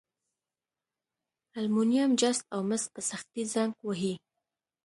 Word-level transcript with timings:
المونیم، 1.57 2.11
جست 2.19 2.41
او 2.53 2.59
مس 2.69 2.83
په 2.93 3.01
سختي 3.09 3.43
زنګ 3.53 3.71
وهي. 3.85 4.13